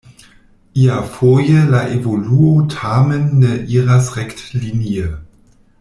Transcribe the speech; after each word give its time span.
Iafoje 0.83 1.59
la 1.73 1.81
evoluo 1.97 2.49
tamen 2.73 3.29
ne 3.45 3.53
iras 3.81 4.13
rektlinie. 4.21 5.13